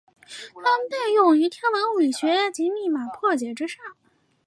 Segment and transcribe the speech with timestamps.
[0.63, 3.79] 它们被用于天文物理学及密码破解之上。